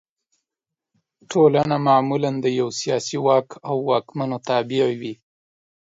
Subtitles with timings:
[1.31, 5.13] ټولنه معمولا د یوه سیاسي واک او واکمنو تابع وي.